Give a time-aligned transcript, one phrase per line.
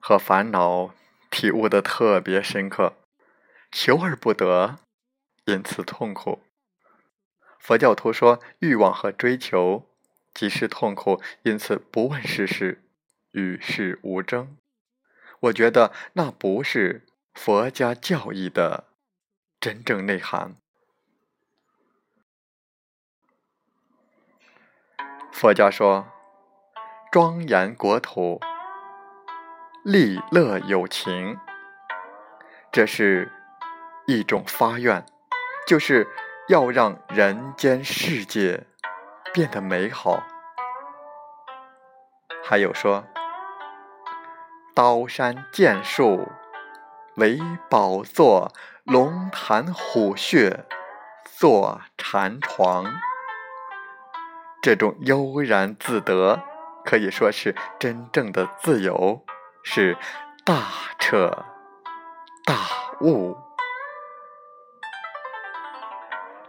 [0.00, 0.94] 和烦恼
[1.30, 2.96] 体悟的特别深刻，
[3.70, 4.78] 求而不得，
[5.44, 6.40] 因此痛苦。
[7.58, 9.86] 佛教徒说，欲望和追求
[10.32, 12.82] 即是痛苦，因此不问世事，
[13.32, 14.56] 与世无争。
[15.40, 18.84] 我觉得那不是佛家教义的
[19.60, 20.54] 真正内涵。
[25.32, 26.12] 佛家说。
[27.10, 28.38] 庄严国土，
[29.90, 31.40] 利乐有情，
[32.70, 33.32] 这是
[34.06, 35.02] 一种发愿，
[35.66, 36.06] 就是
[36.46, 38.66] 要让人间世界
[39.32, 40.26] 变得美好。
[42.44, 43.06] 还有说，
[44.74, 46.28] 刀山剑树
[47.16, 47.38] 为
[47.70, 48.52] 宝座，
[48.84, 50.66] 龙潭虎穴
[51.24, 52.84] 做禅床，
[54.60, 56.42] 这种悠然自得。
[56.84, 59.24] 可以说是真正的自由，
[59.70, 59.98] 是
[60.46, 60.64] 大
[60.98, 61.44] 彻
[62.46, 62.56] 大
[63.02, 63.36] 悟。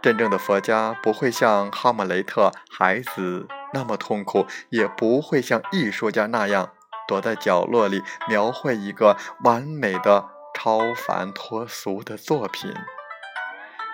[0.00, 6.70] 真正的佛家不会像哈姆雷特孩子那么痛苦，也不会像艺术家那样
[7.06, 12.74] 躲在角落里描绘一个完美的超凡脱俗的作品。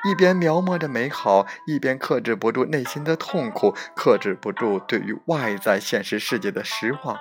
[0.09, 7.19] 一边描摹着美好，一边克制不住内心的痛苦，克制不住对于外在现实世界的失望。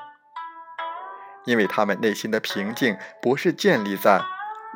[1.46, 4.22] 因为他们内心的平静不是建立在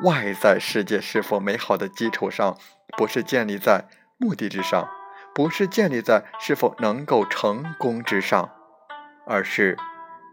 [0.02, 2.56] 外在世界是否美好的基础上，
[2.96, 3.84] 不是建立在
[4.18, 4.88] 目的之上，
[5.34, 8.50] 不是建立在是否能够成功之上，
[9.26, 9.76] 而是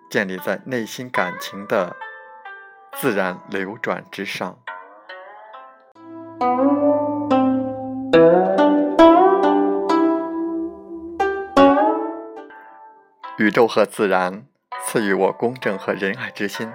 [0.10, 1.96] 建立在内心感情的
[2.94, 4.58] 自然流转之上。
[13.38, 14.46] 宇宙和自然
[14.90, 16.72] 赐予我公正和仁爱之心。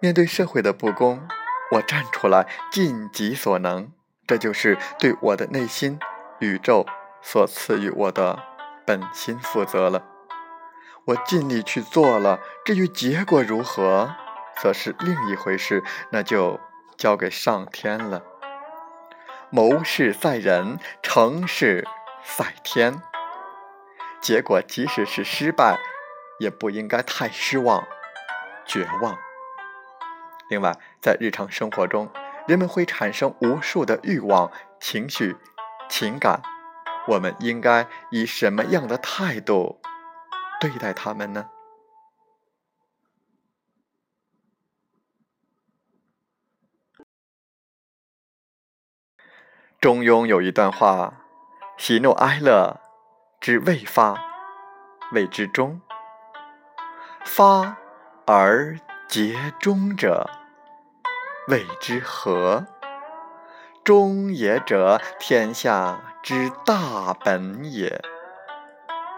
[0.00, 1.26] 面对社会的不公，
[1.72, 3.90] 我站出来，尽己所能。
[4.26, 5.98] 这就是对我的内心、
[6.40, 6.84] 宇宙
[7.22, 8.38] 所赐予我的
[8.84, 10.04] 本心负责了。
[11.06, 14.14] 我尽力去做了，至于结果如何，
[14.60, 16.60] 则是另一回事，那就
[16.98, 18.22] 交给上天了。
[19.48, 21.88] 谋事在人，成事
[22.22, 23.00] 在天。
[24.20, 25.78] 结果即使是失败，
[26.38, 27.86] 也不应该太失望、
[28.64, 29.18] 绝望。
[30.50, 32.10] 另外，在日常生活中，
[32.46, 34.50] 人们会产生无数的欲望、
[34.80, 35.36] 情绪、
[35.88, 36.40] 情感，
[37.06, 39.80] 我们应该以什么样的态度
[40.60, 41.50] 对待他们呢？
[49.80, 51.22] 中庸有一段话
[51.78, 52.80] ：“喜怒哀乐
[53.40, 54.18] 之未发，
[55.12, 55.80] 谓之中；
[57.24, 57.76] 发
[58.26, 60.28] 而结中者，
[61.48, 62.66] 谓之和。
[63.84, 68.00] 中也者，天下之大本也；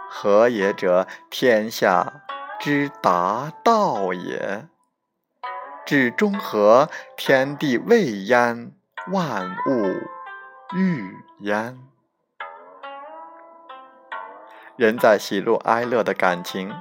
[0.08, 2.22] 和也者，天下
[2.60, 4.68] 之达道也。
[5.84, 8.72] 至中和，天地未焉，
[9.12, 10.08] 万物。”
[10.72, 11.76] 欲焉。
[14.76, 16.72] 人在喜怒哀乐的感情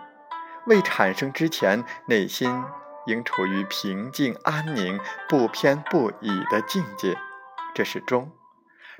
[0.69, 2.63] 未产生之前，内心
[3.07, 7.18] 应处于平静安宁、不偏不倚的境界，
[7.74, 8.30] 这是中；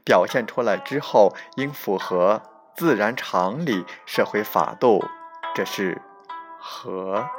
[0.04, 2.42] 表现出来之后，应符合
[2.76, 5.06] 自然常理、社会法度，
[5.54, 6.02] 这是
[6.60, 7.30] 和。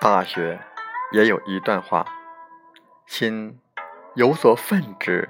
[0.00, 0.60] 大学
[1.12, 2.04] 也有一段话：
[3.06, 3.60] 心。
[4.16, 5.28] 有所忿之，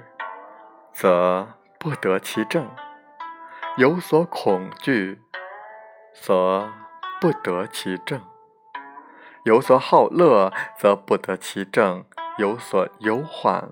[0.93, 1.47] 则
[1.79, 2.65] 不得其正；
[3.77, 5.23] 有所恐惧，
[6.21, 6.71] 则
[7.19, 8.19] 不得其正；
[9.43, 12.05] 有所好乐，则不得其正；
[12.37, 13.69] 有所忧患，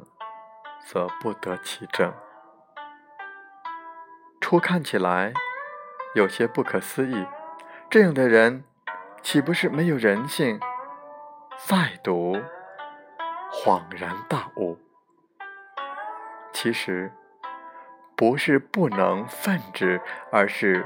[0.86, 2.14] 则不得其正。
[4.42, 5.34] 初看起来
[6.14, 7.26] 有些不可思议，
[7.90, 8.66] 这样的人
[9.22, 10.60] 岂不是没有人性？
[11.66, 12.38] 再读，
[13.52, 14.78] 恍然大悟。
[16.52, 17.12] 其实
[18.16, 20.00] 不是不能愤之，
[20.32, 20.86] 而是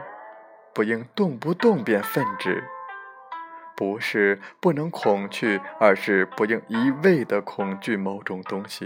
[0.78, 2.64] 不应动不动便愤之。
[3.76, 8.86] 不是不能恐惧，而是不应一味的恐惧某种东西；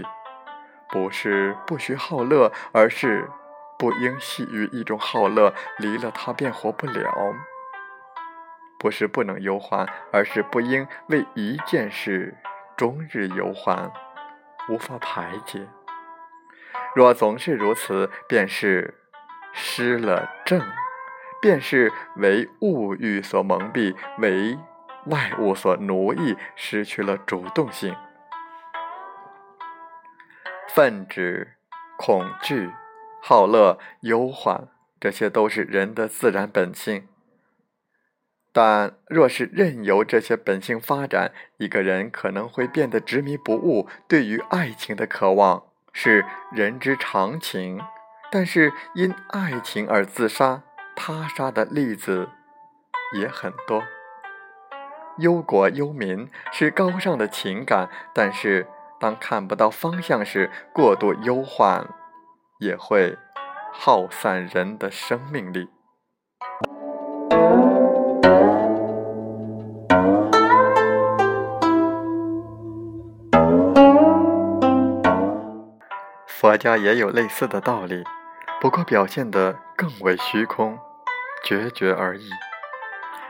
[0.90, 3.28] 不是不许好乐，而是
[3.78, 7.34] 不应系于一种好乐，离了它便活不了；
[8.78, 12.34] 不是不能忧患，而是不应为一件事
[12.74, 13.92] 终日忧患，
[14.70, 15.68] 无法排解。
[16.94, 18.94] 若总是如此，便是
[19.52, 20.58] 失了正，
[21.42, 24.58] 便是为物欲所蒙蔽，为。
[25.06, 27.96] 外物所奴役，失去了主动性。
[30.68, 31.54] 愤执、
[31.98, 32.70] 恐惧、
[33.20, 34.68] 好乐、忧患，
[35.00, 37.08] 这些都是人的自然本性。
[38.52, 43.88] 但若是任由这些本性发展，一个人可能会变得执迷不悟。
[44.06, 47.80] 对于爱情的渴望是人之常情，
[48.30, 50.62] 但是因爱情而自杀、
[50.94, 52.28] 他杀的例子
[53.18, 53.82] 也很多。
[55.18, 58.66] 忧国忧民是高尚的情感，但是
[58.98, 61.86] 当看不到方向时，过度忧患
[62.60, 63.18] 也会
[63.72, 65.68] 耗散人的生命力。
[76.26, 78.02] 佛家也有类似的道理，
[78.60, 80.78] 不过表现得更为虚空、
[81.42, 82.30] 决绝而已。《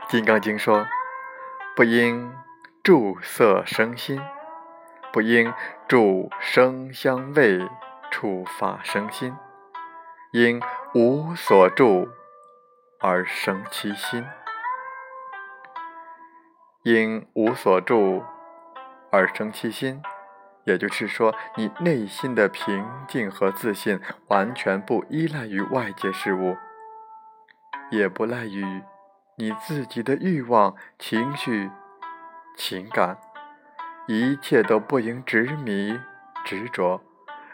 [0.07, 0.85] 金刚经》说。
[1.75, 2.31] 不应
[2.83, 4.21] 住色生心，
[5.11, 5.51] 不应
[5.87, 7.67] 住声香味
[8.11, 9.35] 触法生心，
[10.33, 10.61] 应
[10.93, 12.07] 无所住
[12.99, 14.23] 而生其心。
[16.83, 18.23] 应无所住
[19.09, 20.03] 而生其心，
[20.65, 26.55] 也就是说，你内心的平静和自信完全不依赖于外界事物，
[27.91, 28.81] 也不赖于。
[29.35, 31.71] 你自己的欲望、情绪、
[32.55, 33.17] 情感，
[34.07, 35.99] 一切都不应执迷
[36.45, 37.01] 执着。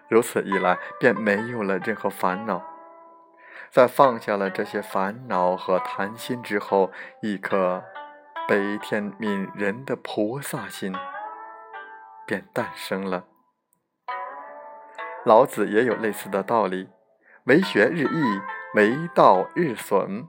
[0.10, 2.62] 如此一来，便没有了任何烦恼。
[3.72, 6.92] 在放下了这些烦恼和贪心之后，
[7.22, 7.84] 一颗
[8.48, 10.94] 悲天悯人的菩萨心
[12.30, 13.26] 便诞生了。
[15.26, 16.88] 老子也有类似的道理：
[17.46, 18.42] 为学日益，
[18.76, 20.28] 为道日损。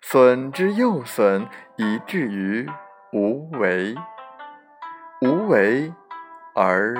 [0.00, 2.70] 损之又损，以至于
[3.12, 3.96] 无为。
[5.22, 5.92] 无为
[6.54, 6.94] 而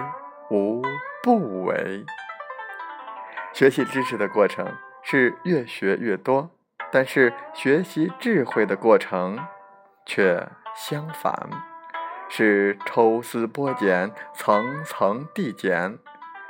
[0.50, 0.82] 无
[1.22, 2.04] 不为。
[3.52, 4.66] 学习知识的过程
[5.04, 6.50] 是越学越多，
[6.90, 9.38] 但是学习智慧的过程
[10.04, 11.48] 却相反，
[12.28, 15.98] 是抽丝剥茧、层层递减，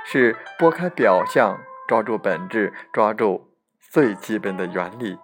[0.05, 5.19] 是拨开表象，抓住本质，抓住最基本的原理。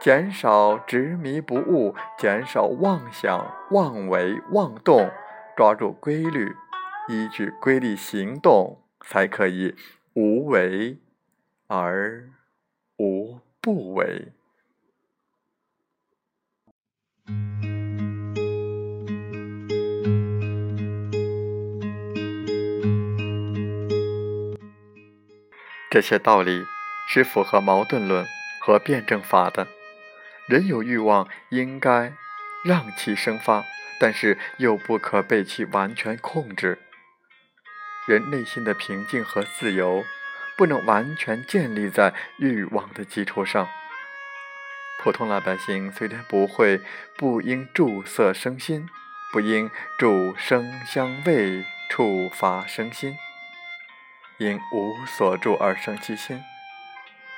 [0.00, 5.10] 减少执迷不悟，减少妄想、妄为、妄动，
[5.56, 6.54] 抓住规律，
[7.08, 9.74] 依据规律行动，才可以
[10.14, 10.98] 无为
[11.68, 12.28] 而
[12.98, 14.32] 无不为。
[25.94, 26.66] 这些道理
[27.06, 28.26] 是符合矛盾论
[28.58, 29.68] 和辩证法的。
[30.48, 32.12] 人有欲望，应该
[32.64, 33.64] 让其生发，
[34.00, 36.80] 但是又不可被其完全控制。
[38.08, 40.04] 人内心的平静和自由，
[40.56, 43.68] 不能完全建立在欲望的基础上。
[45.00, 46.80] 普通老百姓虽然不会，
[47.16, 48.88] 不应住色生心，
[49.32, 53.16] 不应住声香味触法生心，
[54.38, 56.42] 因无所住而生其心。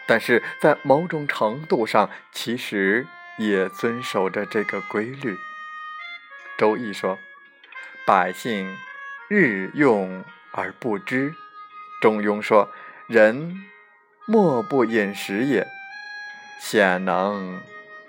[0.07, 3.07] 但是在某种程度上，其实
[3.39, 5.35] 也遵守着这个规律。
[6.57, 7.19] 《周易》说
[8.07, 8.77] ：“百姓
[9.29, 11.33] 日用而不知。”
[12.01, 12.71] 《中庸》说
[13.09, 13.65] ：“人
[14.27, 15.67] 莫不饮食也，
[16.61, 17.61] 鲜能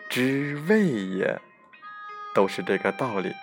[0.10, 1.41] 知味也。”
[2.36, 3.34] 都是这个道理。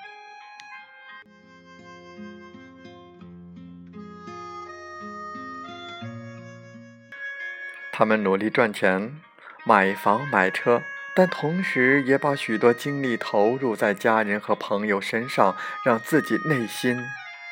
[7.96, 9.20] 他们努力赚钱，
[9.62, 10.82] 买房买车，
[11.14, 17.00] 但同时也把许多精力投入在家人和朋友身上，让自己内心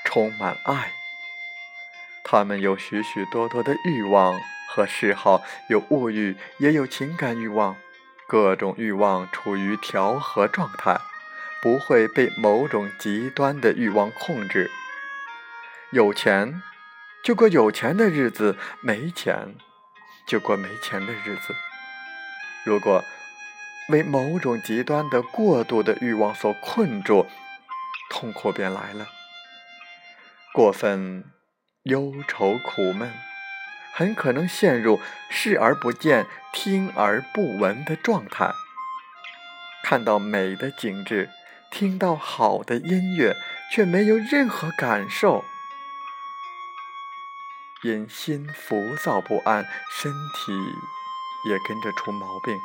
[0.04, 0.90] 充满爱。
[2.24, 4.36] 他们有许许多多的欲望
[4.68, 7.76] 和嗜好，有物欲，也有情感欲望，
[8.26, 10.98] 各种欲望处于调和状态，
[11.62, 14.68] 不会被某种极端的欲望控制。
[15.92, 16.60] 有钱
[17.22, 19.54] 就过有钱的日子，没钱。
[20.26, 21.54] 就过没钱的日子。
[22.64, 23.04] 如果
[23.88, 27.26] 为某种极端的过度的欲望所困住，
[28.08, 29.08] 痛苦便来了。
[30.52, 31.24] 过分
[31.84, 33.10] 忧愁苦闷，
[33.92, 38.52] 很可能陷入视而不见、听而不闻的状态。
[39.82, 41.28] 看到美的景致，
[41.70, 43.36] 听到好的音乐，
[43.72, 45.44] 却没有任何感受，
[47.82, 50.52] 因心浮躁不安，身体
[51.48, 52.56] 也跟着出毛病。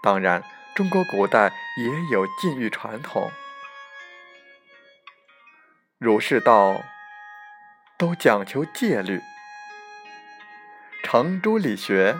[0.00, 0.42] 当然，
[0.74, 3.30] 中国古代也有禁欲传统，
[5.98, 6.82] 儒释道
[7.98, 9.20] 都讲求戒律，
[11.02, 12.16] 程朱理学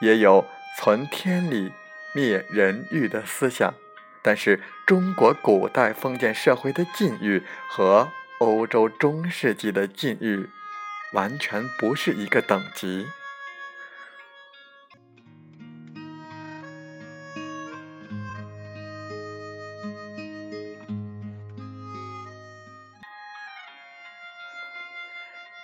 [0.00, 0.46] 也有
[0.78, 1.72] 存天理。
[2.14, 3.74] 灭人欲的思想，
[4.22, 10.48] 但是中国古代封建社会的禁欲和欧洲中世纪的禁欲
[11.12, 13.06] 完全不是一个等级。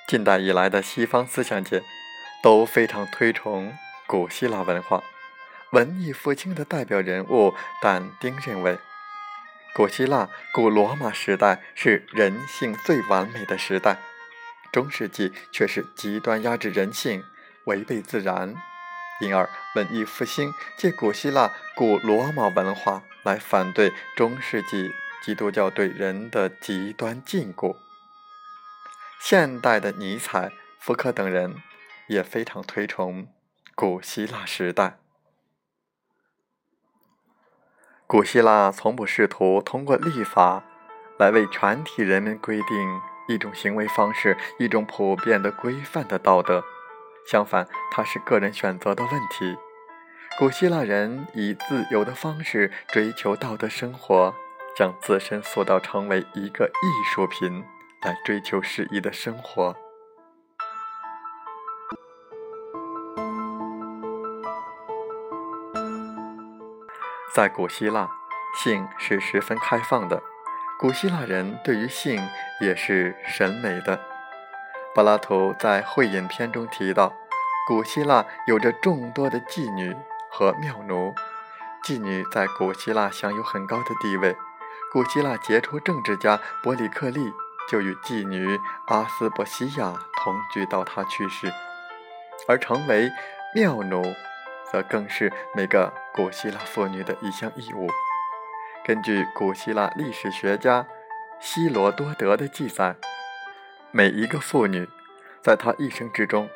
[0.07, 1.83] 近代以来的西方思想界
[2.43, 5.03] 都非常推崇古希腊文化。
[5.73, 8.79] 文艺复兴的代表人物但丁认为，
[9.75, 13.99] 古希腊、古罗马时代是人性最完美的时代，
[14.75, 17.23] 中世纪却是极端压制人性、
[17.66, 18.57] 违背自然。
[19.21, 27.76] 因而，文艺复兴借古希腊、古罗马文化来反对中世纪基督教对人的极端禁锢。
[29.21, 30.50] 现代的尼采、
[30.81, 31.62] 福柯等人
[32.09, 33.28] 也非常推崇
[33.76, 34.99] 古希腊时代。
[38.09, 40.64] 古希腊从不试图通过立法
[41.16, 46.64] 来为全体人民规定一种行为方式、一种普遍的规范的道德。
[47.26, 49.57] 相反，它是个人选择的问题。
[50.38, 54.35] 古希腊人以自由的方式追求道德生活，
[54.76, 57.64] 将自身塑造成为一个艺术品，
[58.02, 59.75] 来追求适宜的生活。
[67.33, 68.11] 在古希腊，
[68.62, 70.23] 性是十分开放的。
[70.78, 72.21] 古希腊人对于性
[72.61, 74.01] 也是审美的。
[74.95, 77.13] 柏拉图在《会饮篇》中提到，
[77.67, 79.97] 古希腊有着众多的妓女
[80.31, 81.15] 和妙奴。
[81.85, 84.37] 妓女在古希腊享有很高的地位。
[84.93, 87.33] 古希腊杰出政治家伯里克利
[87.69, 89.93] 就与妓女阿斯波西亚
[90.23, 91.53] 同居到他去世，
[92.47, 93.11] 而成为
[93.55, 94.05] 妙奴。
[94.73, 97.89] 则更是每个古希腊妇女的一项义务。
[98.85, 100.85] 根据古希腊历史学家
[101.41, 102.97] 希罗多德的记载，
[103.91, 104.88] 每一个妇女
[105.43, 106.49] 在她一生之中，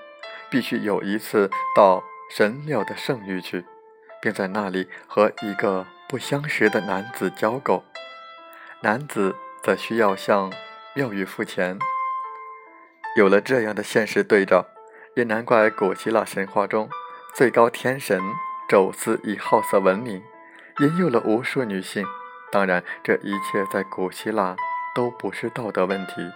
[0.50, 3.64] 必须有一次到神庙的圣域去，
[4.20, 7.82] 并在那里和一个不相识的男子交媾。
[8.80, 10.52] 男子则需要向
[10.94, 11.78] 庙宇付钱。
[13.16, 14.66] 有了这样的现实对照，
[15.16, 16.88] 也难怪古希腊神话中。
[17.35, 18.20] 最高天神
[18.68, 20.23] 宙斯以好色闻名，
[20.80, 22.06] 引诱了无数女性。
[22.50, 24.56] 当然，这一切在古希腊
[24.99, 26.33] 都不是道德问题。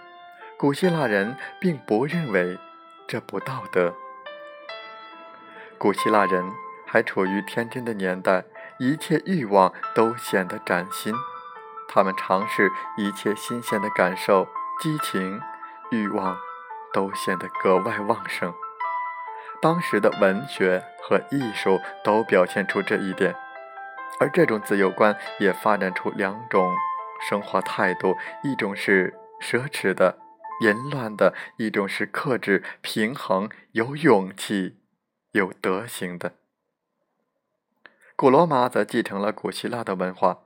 [0.57, 2.57] 古希腊人并不认为
[3.05, 3.93] 这不道德。
[5.77, 6.49] 古希腊人
[6.87, 8.45] 还处于天真的年代，
[8.79, 11.13] 一切欲望都显得崭新。
[11.89, 14.47] 他们尝试一切新鲜的感受，
[14.79, 15.41] 激情、
[15.91, 16.37] 欲望
[16.93, 18.53] 都显得格外旺盛。
[19.61, 23.35] 当时的文学和艺术都表现出这一点，
[24.21, 26.73] 而这种自由观也发展出两种
[27.29, 30.17] 生活态度：一种是奢侈的、
[30.61, 34.77] 淫乱的；一种是克制、平衡、有勇气、
[35.31, 36.33] 有德行的。
[38.15, 40.39] 古罗马则继承了古希腊的文化。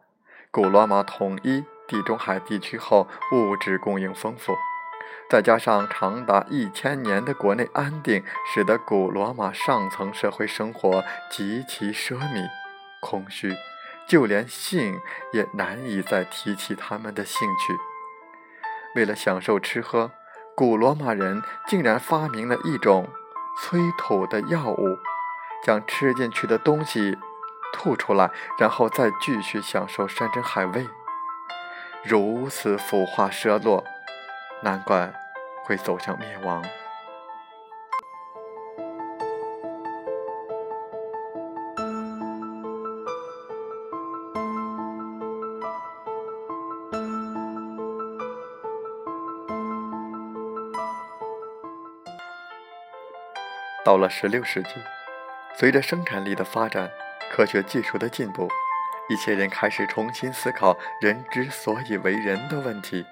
[0.50, 4.56] 古罗马统一地中海地区后，物质供应丰富。
[5.30, 12.48] 再加上长达一千年的国内安定，使得古罗马上层社会生活极其奢靡、
[13.02, 13.54] 空虚，
[14.08, 15.00] 就连性
[15.34, 17.76] 也难以再提起他们的兴趣。
[18.96, 20.12] 为了享受吃喝，
[20.56, 23.08] 古罗马人竟然发明了一种
[23.60, 24.98] 催吐的药物，
[25.64, 27.18] 将吃进去的东西
[27.74, 30.88] 吐出来，然后再继续享受山珍海味，
[32.04, 33.84] 如此腐化奢落。
[34.64, 35.14] 难怪
[35.66, 36.64] 会走向灭亡。
[53.88, 54.72] 到了十六世纪，
[55.56, 56.92] 随着生产力的发展，
[57.32, 58.50] 科学技术的进步，
[59.08, 63.06] 一些人开始重新思考人之所以为人的问题。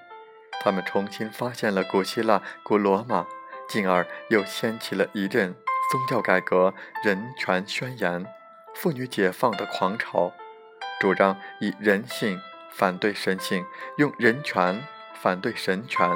[0.62, 3.26] 他们重新发现了古希腊、古罗马，
[3.66, 5.54] 进而又掀起了一阵
[5.90, 8.26] 宗教改革、人权宣言、
[8.74, 10.30] 妇女解放的狂潮，
[11.00, 12.38] 主张以人性
[12.70, 13.64] 反对神性，
[13.96, 16.10] 用人权反对神权，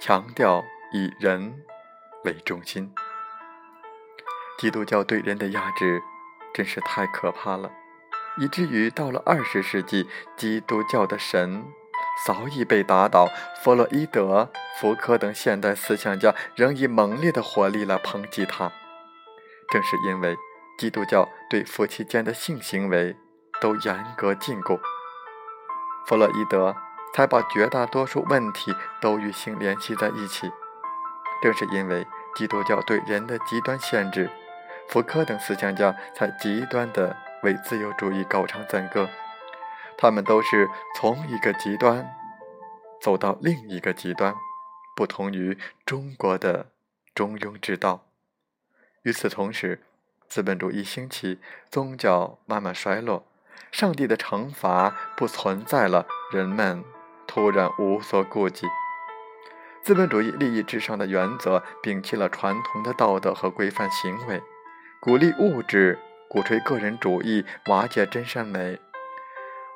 [0.00, 1.62] 强调以人
[2.24, 2.90] 为中心。
[4.62, 6.00] 基督教对人的压制
[6.54, 7.68] 真是太可怕了，
[8.38, 11.64] 以至于到了二十世纪，基督教的神。
[12.24, 13.28] 早已被打倒，
[13.60, 18.70] 弗洛伊德、福柯等现代思想家仍以猛烈的火力来抨击他。
[19.72, 20.36] 正是因为
[20.78, 23.16] 基督教对夫妻间的性行为
[23.60, 24.78] 都严格禁锢，
[26.06, 26.76] 弗洛伊德
[27.12, 30.48] 才把绝大多数问题都与性联系在一起。
[31.42, 34.30] 正是因为基督教对人的极端限制，
[34.92, 39.08] 福柯等思想家才极端地为自由主义高唱赞歌。
[39.96, 42.14] 他们都是从一个极端
[43.00, 44.34] 走到另一个极端，
[44.94, 45.56] 不同于
[45.86, 46.66] 中国的
[47.14, 48.04] 中庸之道。
[49.04, 49.82] 与此同时，
[50.28, 53.24] 资本主义兴起，宗教慢慢衰落，
[53.70, 56.84] 上帝的惩罚不存在了，人们
[57.26, 58.66] 突然无所顾忌。
[59.82, 64.42] 资本主义利益至上的原则摒弃了传统的道德和规范行为，
[65.04, 68.78] 鼓励物质，鼓吹个人主义，瓦解真善美。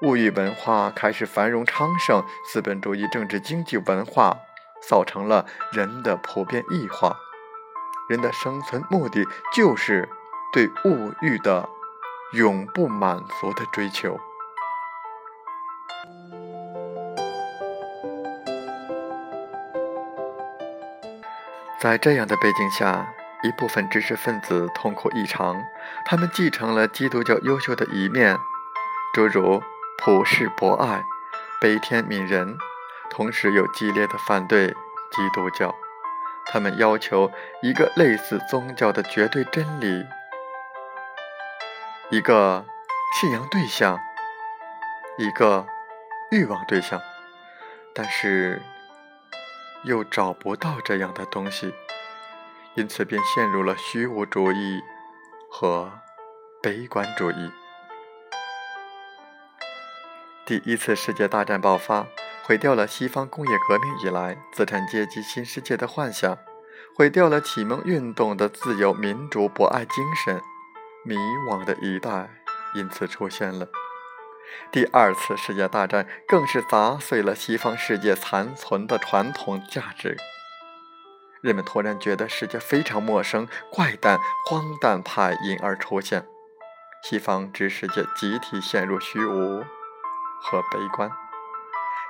[0.03, 4.39] 物欲文化开始繁荣昌盛，资本主义政治经济文化
[4.89, 7.17] 造成了人的普遍异化。
[8.09, 10.09] 人的生存目的就是
[10.53, 11.69] 对物欲的
[12.35, 14.17] 永不满足的追求。
[21.81, 23.13] 在这样的背景下，
[23.47, 25.63] 一部分知识分子痛苦异常，
[26.05, 28.37] 他们继承了基督教优秀的一面，
[29.15, 29.63] 诸如。
[29.99, 31.03] 普世博爱、
[31.59, 32.59] 悲天悯人，
[33.09, 35.75] 同时又激烈的反对基督教。
[36.45, 37.33] 他们要求
[37.63, 40.05] 一个类似宗教的绝对真理，
[42.11, 42.67] 一个
[43.19, 43.99] 信仰对象，
[45.17, 45.67] 一个
[46.31, 47.01] 欲望对象，
[47.95, 48.61] 但是
[49.83, 51.75] 又找不到这样的东西，
[52.77, 54.83] 因此便陷入了虚无主义
[55.51, 55.91] 和
[56.63, 57.51] 悲观主义。
[60.45, 62.07] 第一次世界大战爆发，
[62.45, 66.39] 毁掉了西方工业革命以来资产阶级新世界的幻想，
[66.95, 70.41] 毁掉了启蒙运动的自由民主博爱精神，
[71.03, 71.17] 迷
[71.51, 72.31] 惘的一代
[72.75, 73.67] 因此出现了。
[74.71, 80.17] 第二次世界大战更是砸碎了西方世界残存的传统价值，
[81.41, 84.19] 人们突然觉得世界非常陌生、怪诞、
[84.49, 86.27] 荒诞派因而出现，
[87.03, 89.65] 西方之世界集体陷入虚无。
[90.39, 91.11] 和悲观，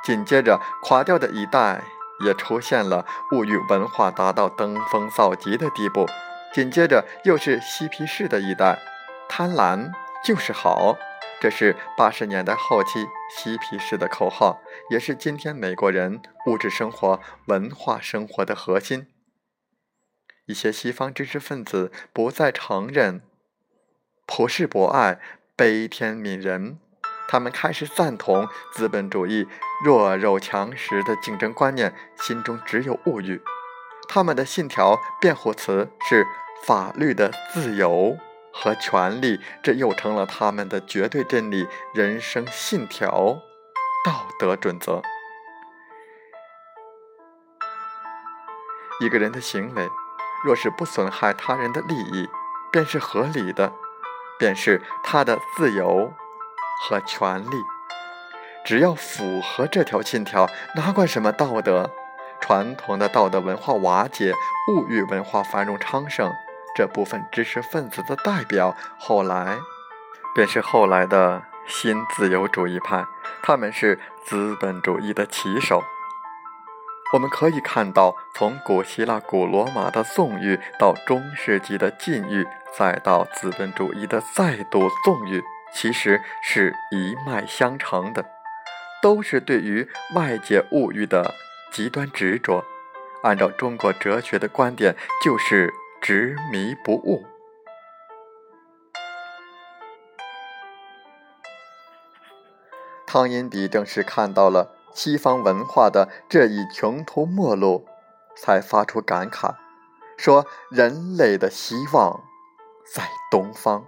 [0.05, 1.85] 紧接着垮掉的一代
[2.25, 6.07] 也出现了物欲文化达到登峰造极的地步。
[6.53, 8.79] 紧接着又是嬉皮士的一代，
[9.29, 9.91] 贪婪
[10.25, 10.97] 就是好，
[11.41, 14.61] 这是八十年代后期嬉皮士的口号，
[14.91, 19.07] 也是今天美国人物质生活、文化生活的核心。
[20.47, 23.21] 一些西方知识分子不再承认
[24.27, 25.21] 普世博爱、
[25.55, 26.79] 悲天悯人。
[27.29, 29.49] 他们开始赞同资本主义
[29.85, 33.43] 弱肉强食的竞争观念，心中只有物欲。
[34.09, 36.25] 他们的信条辩护词是
[36.65, 38.17] 法律的自由
[38.53, 43.43] 和权利，这又成了他们的绝对真理、人生信条、
[44.05, 45.03] 道德准则。
[49.01, 49.89] 一个人的行为，
[50.45, 52.29] 若是不损害他人的利益，
[52.71, 53.73] 便是合理的，
[54.39, 56.13] 便是他的自由。
[56.79, 57.65] 和权利，
[58.63, 61.91] 只要符合这条信条，哪管什么道德？
[62.39, 64.35] 传统的道德文化瓦解，
[64.71, 66.31] 物欲文化繁荣昌盛。
[66.75, 69.57] 这部分知识分子的代表，后来
[70.35, 73.07] 便是后来的新自由主义派，
[73.43, 75.83] 他们是资本主义的旗手。
[77.17, 85.43] 我们可以看到，从古希腊、古罗马的纵欲，到中世纪的禁欲，再到资本主义的再度纵欲。
[85.73, 88.27] 其实是一脉相承的，
[89.01, 91.33] 都是对于外界物欲的
[91.73, 92.63] 极端执着。
[93.23, 97.25] 按照中国哲学的观点，就是执迷不悟。
[103.07, 107.87] 汤因比正是看到了西方文化的这一穷途末路，
[108.35, 109.55] 才发出感慨，
[110.17, 112.25] 说：“人类的希望
[112.95, 113.85] 在东方。”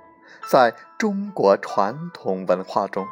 [0.46, 3.06] 在中国传统文化中。